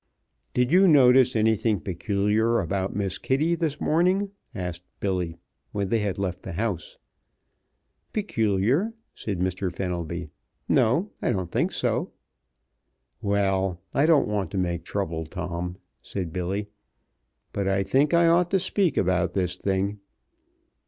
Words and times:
"Did 0.55 0.71
you 0.71 0.87
notice 0.87 1.35
anything 1.35 1.79
peculiar 1.79 2.59
about 2.59 2.95
Miss 2.95 3.19
Kitty 3.19 3.53
this 3.53 3.79
morning?" 3.79 4.31
asked 4.55 4.81
Billy, 4.99 5.37
when 5.73 5.89
they 5.89 5.99
had 5.99 6.17
left 6.17 6.41
the 6.41 6.53
house. 6.53 6.97
"Peculiar?" 8.11 8.95
said 9.13 9.37
Mr. 9.39 9.71
Fenelby. 9.71 10.31
"No, 10.67 11.11
I 11.21 11.31
don't 11.31 11.51
think 11.51 11.71
so." 11.71 12.13
"Well, 13.21 13.79
I 13.93 14.07
don't 14.07 14.27
want 14.27 14.49
to 14.53 14.57
make 14.57 14.85
trouble, 14.85 15.27
Tom," 15.27 15.77
said 16.01 16.33
Billy, 16.33 16.69
"but 17.53 17.67
I 17.67 17.83
think 17.83 18.11
I 18.11 18.25
ought 18.27 18.49
to 18.49 18.59
speak 18.59 18.97
about 18.97 19.35
this 19.35 19.55
thing. 19.55 19.99